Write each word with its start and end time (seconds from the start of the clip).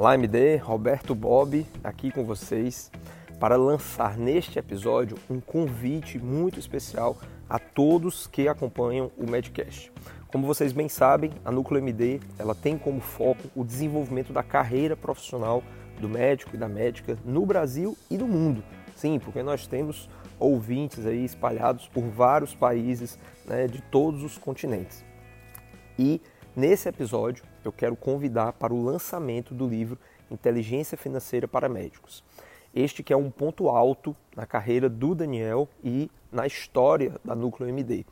Olá 0.00 0.14
MD, 0.14 0.56
Roberto 0.56 1.14
Bob 1.14 1.66
aqui 1.84 2.10
com 2.10 2.24
vocês 2.24 2.90
para 3.38 3.54
lançar 3.54 4.16
neste 4.16 4.58
episódio 4.58 5.18
um 5.28 5.40
convite 5.40 6.18
muito 6.18 6.58
especial 6.58 7.18
a 7.46 7.58
todos 7.58 8.26
que 8.26 8.48
acompanham 8.48 9.12
o 9.18 9.30
Medcast. 9.30 9.92
Como 10.28 10.46
vocês 10.46 10.72
bem 10.72 10.88
sabem, 10.88 11.32
a 11.44 11.52
Núcleo 11.52 11.82
MD 11.82 12.18
ela 12.38 12.54
tem 12.54 12.78
como 12.78 12.98
foco 12.98 13.42
o 13.54 13.62
desenvolvimento 13.62 14.32
da 14.32 14.42
carreira 14.42 14.96
profissional 14.96 15.62
do 16.00 16.08
médico 16.08 16.56
e 16.56 16.58
da 16.58 16.66
médica 16.66 17.18
no 17.22 17.44
Brasil 17.44 17.94
e 18.10 18.16
no 18.16 18.26
mundo. 18.26 18.64
Sim, 18.96 19.18
porque 19.18 19.42
nós 19.42 19.66
temos 19.66 20.08
ouvintes 20.38 21.04
aí 21.04 21.26
espalhados 21.26 21.88
por 21.88 22.04
vários 22.04 22.54
países 22.54 23.18
né, 23.44 23.66
de 23.66 23.82
todos 23.82 24.24
os 24.24 24.38
continentes. 24.38 25.04
E 25.98 26.22
Nesse 26.56 26.88
episódio, 26.88 27.44
eu 27.64 27.72
quero 27.72 27.96
convidar 27.96 28.52
para 28.54 28.72
o 28.72 28.82
lançamento 28.82 29.54
do 29.54 29.66
livro 29.66 29.98
Inteligência 30.30 30.96
Financeira 30.96 31.46
para 31.46 31.68
Médicos. 31.68 32.24
Este 32.74 33.02
que 33.02 33.12
é 33.12 33.16
um 33.16 33.30
ponto 33.30 33.68
alto 33.68 34.14
na 34.36 34.46
carreira 34.46 34.88
do 34.88 35.14
Daniel 35.14 35.68
e 35.82 36.10
na 36.30 36.46
história 36.46 37.16
da 37.24 37.34
Núcleo 37.34 37.68
MD. 37.68 38.06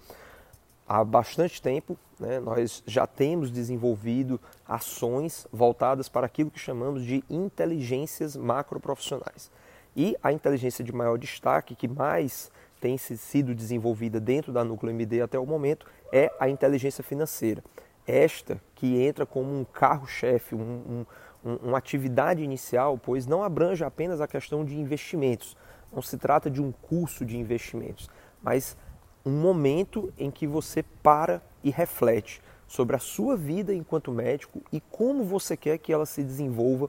Há 0.87 1.05
bastante 1.05 1.63
tempo, 1.63 1.97
né, 2.19 2.41
nós 2.41 2.83
já 2.87 3.07
temos 3.07 3.51
desenvolvido 3.51 4.41
ações 4.67 5.47
voltadas 5.53 6.09
para 6.09 6.27
aquilo 6.27 6.51
que 6.51 6.59
chamamos 6.59 7.05
de 7.05 7.23
inteligências 7.31 8.37
macroprofissionais. 8.37 9.51
E 9.95 10.17
a 10.23 10.33
inteligência 10.33 10.85
de 10.85 10.93
maior 10.93 11.19
destaque, 11.19 11.75
que 11.75 11.87
mais 11.87 12.51
tem 12.81 12.97
sido 12.97 13.55
desenvolvida 13.55 14.19
dentro 14.19 14.53
da 14.53 14.65
Núcleo 14.65 14.91
MD 14.91 15.21
até 15.21 15.39
o 15.39 15.47
momento, 15.47 15.87
é 16.13 16.33
a 16.41 16.49
inteligência 16.49 17.05
financeira 17.05 17.63
esta 18.09 18.61
que 18.75 19.03
entra 19.03 19.27
como 19.27 19.53
um 19.53 19.65
carro-chefe, 19.65 20.55
um, 20.55 21.05
um, 21.45 21.55
uma 21.63 21.79
atividade 21.79 22.43
inicial, 22.43 22.99
pois 22.99 23.27
não 23.27 23.43
abrange 23.45 23.85
apenas 23.85 24.21
a 24.21 24.27
questão 24.27 24.65
de 24.65 24.79
investimentos. 24.79 25.57
Não 25.93 26.03
se 26.03 26.17
trata 26.17 26.51
de 26.51 26.61
um 26.63 26.73
curso 26.73 27.25
de 27.25 27.37
investimentos, 27.37 28.09
mas 28.43 28.77
um 29.25 29.41
momento 29.41 30.13
em 30.19 30.31
que 30.31 30.47
você 30.47 30.83
para 30.83 31.43
e 31.63 31.71
reflete 31.71 32.41
sobre 32.67 32.97
a 32.97 32.99
sua 32.99 33.37
vida 33.37 33.75
enquanto 33.75 34.13
médico 34.13 34.63
e 34.73 34.81
como 34.81 35.25
você 35.25 35.57
quer 35.57 35.79
que 35.79 35.93
ela 35.93 36.07
se 36.07 36.23
desenvolva 36.23 36.89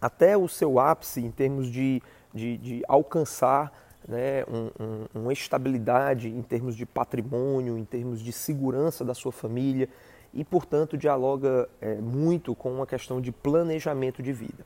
até 0.00 0.36
o 0.36 0.48
seu 0.48 0.78
ápice 0.78 1.20
em 1.20 1.30
termos 1.30 1.70
de, 1.70 2.02
de, 2.32 2.56
de 2.56 2.84
alcançar 2.88 3.72
né, 4.08 4.42
um, 4.48 4.70
um, 4.82 5.20
uma 5.22 5.32
estabilidade 5.32 6.28
em 6.28 6.40
termos 6.40 6.74
de 6.74 6.86
patrimônio, 6.86 7.76
em 7.76 7.84
termos 7.84 8.20
de 8.20 8.32
segurança 8.32 9.04
da 9.04 9.12
sua 9.12 9.30
família 9.30 9.86
e, 10.32 10.42
portanto, 10.42 10.96
dialoga 10.96 11.68
é, 11.78 11.96
muito 11.96 12.54
com 12.54 12.72
uma 12.72 12.86
questão 12.86 13.20
de 13.20 13.30
planejamento 13.30 14.22
de 14.22 14.32
vida. 14.32 14.64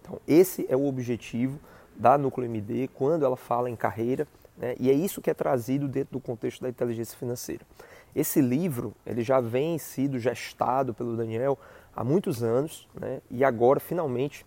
Então, 0.00 0.20
esse 0.28 0.66
é 0.68 0.76
o 0.76 0.86
objetivo 0.86 1.58
da 1.96 2.18
Núcleo 2.18 2.44
MD 2.44 2.88
quando 2.88 3.24
ela 3.24 3.36
fala 3.36 3.70
em 3.70 3.76
carreira, 3.76 4.28
né, 4.58 4.74
e 4.78 4.90
é 4.90 4.92
isso 4.92 5.22
que 5.22 5.30
é 5.30 5.34
trazido 5.34 5.88
dentro 5.88 6.12
do 6.12 6.20
contexto 6.20 6.60
da 6.60 6.68
inteligência 6.68 7.16
financeira. 7.16 7.64
Esse 8.14 8.42
livro 8.42 8.94
ele 9.06 9.22
já 9.22 9.40
vem 9.40 9.78
sido 9.78 10.18
gestado 10.18 10.92
pelo 10.92 11.16
Daniel 11.16 11.58
há 11.96 12.04
muitos 12.04 12.42
anos, 12.42 12.86
né, 12.94 13.22
e 13.30 13.42
agora, 13.42 13.80
finalmente, 13.80 14.44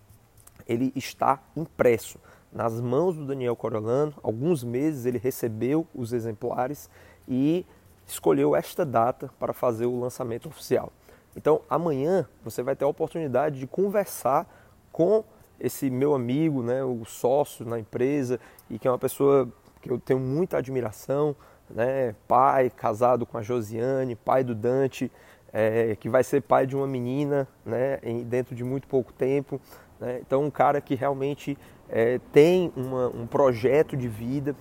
ele 0.68 0.92
está 0.96 1.42
impresso 1.56 2.20
nas 2.56 2.80
mãos 2.80 3.18
do 3.18 3.26
Daniel 3.26 3.54
Coriolano. 3.54 4.14
Alguns 4.24 4.64
meses 4.64 5.06
ele 5.06 5.18
recebeu 5.18 5.86
os 5.94 6.14
exemplares 6.14 6.90
e 7.28 7.66
escolheu 8.08 8.56
esta 8.56 8.86
data 8.86 9.30
para 9.38 9.52
fazer 9.52 9.86
o 9.86 10.00
lançamento 10.00 10.48
oficial. 10.48 10.90
Então, 11.36 11.60
amanhã 11.70 12.26
você 12.46 12.64
vai 12.64 12.74
ter 12.74 12.86
a 12.86 12.88
oportunidade 12.88 13.60
de 13.60 13.68
conversar 13.68 14.48
com 14.90 15.26
esse 15.60 15.90
meu 15.90 16.16
amigo, 16.16 16.64
né, 16.64 16.82
o 16.82 17.04
sócio 17.04 17.66
na 17.66 17.78
empresa 17.78 18.40
e 18.70 18.80
que 18.80 18.88
é 18.88 18.92
uma 18.92 18.98
pessoa 18.98 19.50
que 19.82 19.92
eu 19.92 20.00
tenho 20.00 20.20
muita 20.20 20.58
admiração, 20.58 21.36
né, 21.70 22.16
pai, 22.26 22.70
casado 22.70 23.26
com 23.26 23.38
a 23.38 23.42
Josiane, 23.42 24.16
pai 24.16 24.46
do 24.46 24.56
Dante, 24.56 25.12
é, 25.58 25.96
que 25.96 26.10
vai 26.10 26.22
ser 26.22 26.42
pai 26.42 26.68
de 26.68 26.76
uma 26.76 26.86
menina, 26.86 27.48
né, 27.66 27.98
em, 28.04 28.24
dentro 28.24 28.54
de 28.54 28.62
muito 28.62 28.90
pouco 28.90 29.14
tempo. 29.14 29.62
Né, 29.98 30.20
então, 30.20 30.44
um 30.44 30.52
cara 30.52 30.82
que 30.82 30.96
realmente 30.96 31.58
é, 31.88 32.20
tem 32.34 32.74
uma, 32.76 33.08
um 33.08 33.26
projeto 33.26 33.96
de 33.96 34.10
vida 34.10 34.54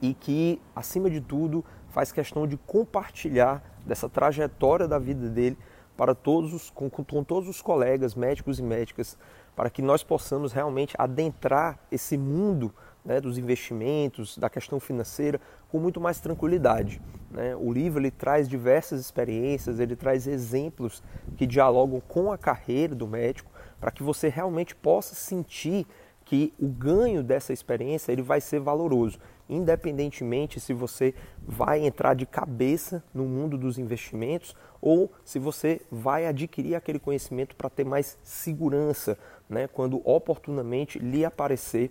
e 0.00 0.14
que, 0.14 0.60
acima 0.76 1.10
de 1.10 1.20
tudo, 1.20 1.64
faz 1.88 2.12
questão 2.12 2.46
de 2.46 2.56
compartilhar 2.56 3.64
dessa 3.84 4.08
trajetória 4.08 4.86
da 4.86 4.96
vida 4.96 5.28
dele 5.28 5.58
para 5.96 6.14
todos 6.14 6.54
os, 6.54 6.70
com, 6.70 6.88
com 6.88 7.24
todos 7.24 7.48
os 7.48 7.60
colegas, 7.60 8.14
médicos 8.14 8.60
e 8.60 8.62
médicas, 8.62 9.18
para 9.56 9.68
que 9.68 9.82
nós 9.82 10.04
possamos 10.04 10.52
realmente 10.52 10.94
adentrar 10.96 11.80
esse 11.90 12.16
mundo 12.16 12.72
né, 13.04 13.20
dos 13.20 13.38
investimentos, 13.38 14.38
da 14.38 14.48
questão 14.48 14.78
financeira, 14.78 15.40
com 15.72 15.78
muito 15.78 16.00
mais 16.00 16.20
tranquilidade. 16.20 17.00
Né? 17.30 17.56
O 17.56 17.72
livro 17.72 17.98
ele 17.98 18.10
traz 18.10 18.48
diversas 18.48 19.00
experiências, 19.00 19.80
ele 19.80 19.96
traz 19.96 20.26
exemplos 20.26 21.02
que 21.36 21.46
dialogam 21.46 22.00
com 22.00 22.30
a 22.30 22.38
carreira 22.38 22.94
do 22.94 23.08
médico, 23.08 23.50
para 23.80 23.90
que 23.90 24.02
você 24.02 24.28
realmente 24.28 24.76
possa 24.76 25.14
sentir 25.14 25.86
que 26.24 26.52
o 26.60 26.68
ganho 26.68 27.22
dessa 27.22 27.52
experiência 27.52 28.12
ele 28.12 28.22
vai 28.22 28.40
ser 28.40 28.60
valoroso 28.60 29.18
independentemente 29.48 30.58
se 30.58 30.72
você 30.72 31.14
vai 31.46 31.84
entrar 31.84 32.14
de 32.14 32.24
cabeça 32.24 33.04
no 33.12 33.24
mundo 33.24 33.58
dos 33.58 33.78
investimentos 33.78 34.56
ou 34.80 35.12
se 35.24 35.38
você 35.38 35.80
vai 35.90 36.26
adquirir 36.26 36.74
aquele 36.74 36.98
conhecimento 36.98 37.54
para 37.54 37.68
ter 37.68 37.84
mais 37.84 38.18
segurança, 38.22 39.18
né, 39.48 39.68
quando 39.68 40.00
oportunamente 40.08 40.98
lhe 40.98 41.24
aparecer 41.24 41.90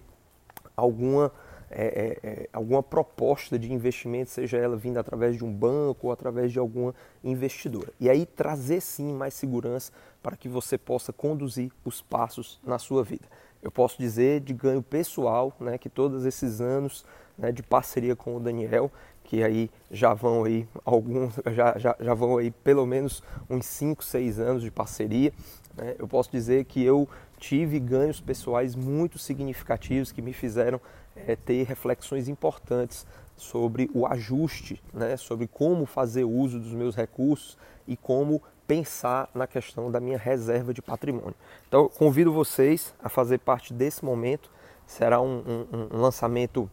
alguma 0.76 1.32
é, 1.72 2.20
é, 2.24 2.30
é, 2.30 2.50
alguma 2.52 2.84
proposta 2.84 3.58
de 3.58 3.72
investimento, 3.72 4.30
seja 4.30 4.58
ela 4.58 4.76
vinda 4.76 5.00
através 5.00 5.38
de 5.38 5.46
um 5.46 5.52
banco 5.52 6.08
ou 6.08 6.14
através 6.14 6.52
de 6.52 6.60
alguma 6.60 6.94
investidora. 7.24 7.92
E 8.00 8.10
aí 8.10 8.26
trazer 8.26 8.82
sim 8.82 9.14
mais 9.14 9.34
segurança 9.34 9.92
para 10.22 10.36
que 10.36 10.50
você 10.50 10.78
possa 10.78 11.14
conduzir 11.14 11.72
os 11.86 12.02
passos 12.02 12.60
na 12.64 12.78
sua 12.78 13.04
vida. 13.04 13.26
Eu 13.62 13.72
posso 13.72 13.98
dizer 13.98 14.42
de 14.42 14.54
ganho 14.54 14.82
pessoal, 14.82 15.56
né, 15.60 15.78
que 15.78 15.90
todos 15.90 16.26
esses 16.26 16.60
anos 16.60 17.06
né, 17.38 17.52
de 17.52 17.64
parceria 17.64 18.16
com 18.16 18.36
o 18.36 18.40
Daniel, 18.40 18.92
que 19.24 19.44
aí 19.44 19.70
já 19.90 20.14
vão 20.14 20.44
aí 20.44 20.68
alguns, 20.84 21.36
já, 21.54 21.78
já, 21.78 21.96
já 22.00 22.14
vão 22.14 22.38
aí 22.38 22.52
pelo 22.52 22.86
menos 22.86 23.24
uns 23.50 23.66
5, 23.66 24.04
6 24.04 24.40
anos 24.40 24.62
de 24.64 24.72
parceria. 24.72 25.32
Né? 25.78 25.96
Eu 25.98 26.08
posso 26.08 26.30
dizer 26.32 26.66
que 26.66 26.84
eu 26.84 27.08
tive 27.42 27.80
ganhos 27.80 28.22
pessoais 28.22 28.76
muito 28.76 29.18
significativos 29.18 30.12
que 30.12 30.22
me 30.22 30.32
fizeram 30.32 30.80
é, 31.16 31.36
ter 31.36 31.64
reflexões 31.64 32.30
importantes 32.30 33.06
sobre 33.36 33.90
o 33.96 34.06
ajuste, 34.06 34.82
né? 34.94 35.18
sobre 35.18 35.48
como 35.48 35.88
fazer 35.88 36.24
uso 36.24 36.60
dos 36.60 36.72
meus 36.72 36.96
recursos 36.96 37.58
e 37.88 37.98
como 37.98 38.44
pensar 38.68 39.28
na 39.34 39.48
questão 39.48 39.90
da 39.90 40.00
minha 40.00 40.20
reserva 40.20 40.72
de 40.72 40.84
patrimônio. 40.84 41.34
Então, 41.68 41.90
convido 41.90 42.32
vocês 42.32 42.94
a 43.04 43.10
fazer 43.10 43.40
parte 43.40 43.74
desse 43.74 44.06
momento. 44.06 44.52
Será 44.86 45.20
um, 45.20 45.66
um, 45.72 45.98
um 45.98 46.00
lançamento 46.00 46.70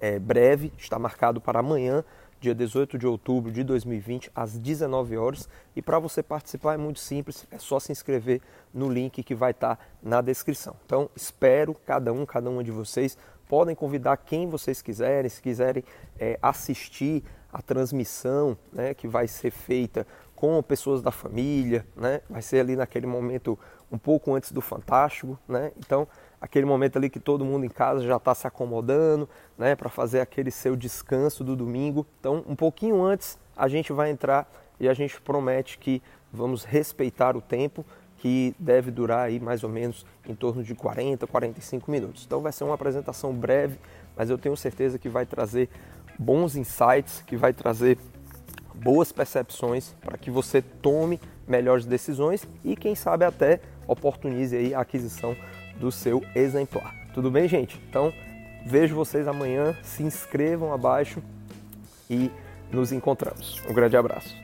é, 0.00 0.18
breve, 0.18 0.72
está 0.76 0.98
marcado 0.98 1.40
para 1.40 1.60
amanhã, 1.60 2.04
dia 2.42 2.54
18 2.54 2.98
de 2.98 3.06
outubro 3.06 3.52
de 3.52 3.62
2020, 3.62 4.30
às 4.34 4.58
19 4.58 5.16
horas. 5.16 5.48
E 5.76 5.80
para 5.80 6.00
você 6.00 6.22
participar 6.22 6.74
é 6.74 6.76
muito 6.76 6.98
simples, 6.98 7.46
é 7.52 7.58
só 7.58 7.78
se 7.78 7.92
inscrever 7.92 8.42
no 8.74 8.90
link 8.90 9.22
que 9.22 9.34
vai 9.34 9.52
estar 9.52 9.78
na 10.02 10.20
descrição. 10.20 10.74
Então, 10.84 11.08
espero 11.14 11.72
cada 11.86 12.12
um, 12.12 12.26
cada 12.26 12.50
uma 12.50 12.64
de 12.64 12.72
vocês. 12.72 13.16
Podem 13.48 13.76
convidar 13.76 14.16
quem 14.16 14.48
vocês 14.48 14.82
quiserem, 14.82 15.30
se 15.30 15.40
quiserem 15.40 15.84
é, 16.18 16.36
assistir 16.42 17.22
a 17.52 17.62
transmissão 17.62 18.56
né, 18.72 18.92
que 18.92 19.06
vai 19.06 19.28
ser 19.28 19.52
feita 19.52 20.04
com 20.34 20.60
pessoas 20.62 21.00
da 21.00 21.12
família, 21.12 21.86
né? 21.94 22.22
vai 22.28 22.42
ser 22.42 22.58
ali 22.58 22.74
naquele 22.74 23.06
momento 23.06 23.56
um 23.92 23.98
pouco 23.98 24.34
antes 24.34 24.50
do 24.50 24.62
Fantástico. 24.62 25.38
Né? 25.46 25.70
Então, 25.78 26.08
aquele 26.40 26.66
momento 26.66 26.96
ali 26.96 27.10
que 27.10 27.20
todo 27.20 27.44
mundo 27.44 27.64
em 27.64 27.68
casa 27.68 28.00
já 28.00 28.16
está 28.16 28.34
se 28.34 28.46
acomodando, 28.46 29.28
né, 29.56 29.76
para 29.76 29.88
fazer 29.88 30.20
aquele 30.20 30.50
seu 30.50 30.74
descanso 30.74 31.44
do 31.44 31.54
domingo. 31.54 32.06
Então, 32.18 32.42
um 32.48 32.56
pouquinho 32.56 33.00
antes, 33.02 33.38
a 33.56 33.68
gente 33.68 33.92
vai 33.92 34.10
entrar 34.10 34.50
e 34.80 34.88
a 34.88 34.94
gente 34.94 35.20
promete 35.20 35.78
que 35.78 36.02
vamos 36.32 36.64
respeitar 36.64 37.36
o 37.36 37.40
tempo, 37.40 37.84
que 38.16 38.54
deve 38.58 38.90
durar 38.90 39.26
aí 39.26 39.38
mais 39.38 39.62
ou 39.62 39.68
menos 39.68 40.06
em 40.26 40.34
torno 40.34 40.62
de 40.62 40.74
40, 40.74 41.26
45 41.26 41.90
minutos. 41.90 42.24
Então 42.24 42.40
vai 42.40 42.52
ser 42.52 42.64
uma 42.64 42.74
apresentação 42.74 43.32
breve, 43.32 43.78
mas 44.16 44.30
eu 44.30 44.38
tenho 44.38 44.56
certeza 44.56 44.98
que 44.98 45.08
vai 45.08 45.26
trazer 45.26 45.68
bons 46.18 46.56
insights, 46.56 47.22
que 47.26 47.36
vai 47.36 47.52
trazer 47.52 47.98
boas 48.74 49.12
percepções 49.12 49.94
para 50.00 50.16
que 50.16 50.30
você 50.30 50.62
tome 50.62 51.20
melhores 51.46 51.84
decisões 51.84 52.46
e 52.64 52.76
quem 52.76 52.94
sabe 52.94 53.24
até 53.24 53.60
oportunize 53.92 54.74
a 54.74 54.80
aquisição 54.80 55.36
do 55.78 55.90
seu 55.92 56.22
exemplar. 56.34 56.94
Tudo 57.14 57.30
bem, 57.30 57.46
gente? 57.46 57.80
Então, 57.88 58.12
vejo 58.66 58.94
vocês 58.94 59.28
amanhã, 59.28 59.76
se 59.82 60.02
inscrevam 60.02 60.72
abaixo 60.72 61.22
e 62.08 62.30
nos 62.70 62.92
encontramos. 62.92 63.60
Um 63.68 63.74
grande 63.74 63.96
abraço. 63.96 64.34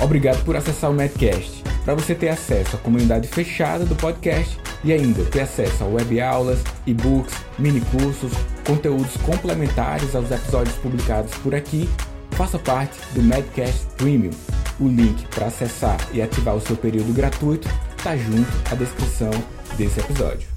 Obrigado 0.00 0.44
por 0.44 0.54
acessar 0.54 0.90
o 0.90 0.94
Medcast. 0.94 1.62
Para 1.84 1.94
você 1.94 2.14
ter 2.14 2.28
acesso 2.28 2.76
à 2.76 2.78
comunidade 2.78 3.28
fechada 3.28 3.84
do 3.84 3.94
podcast 3.96 4.58
e 4.82 4.92
ainda 4.92 5.24
ter 5.24 5.40
acesso 5.40 5.82
a 5.82 5.86
web 5.86 6.20
aulas, 6.20 6.62
e-books, 6.86 7.34
mini 7.58 7.80
cursos, 7.80 8.32
conteúdos 8.66 9.16
complementares 9.18 10.14
aos 10.14 10.30
episódios 10.30 10.76
publicados 10.76 11.34
por 11.38 11.54
aqui, 11.54 11.88
faça 12.34 12.58
parte 12.58 12.98
do 13.14 13.22
Medcast 13.22 13.86
Premium. 13.96 14.32
O 14.80 14.88
link 14.88 15.26
para 15.28 15.46
acessar 15.46 15.96
e 16.12 16.20
ativar 16.20 16.56
o 16.56 16.60
seu 16.60 16.76
período 16.76 17.12
gratuito 17.12 17.68
está 17.96 18.16
junto 18.16 18.50
à 18.70 18.74
descrição 18.74 19.30
desse 19.78 20.00
episódio. 20.00 20.53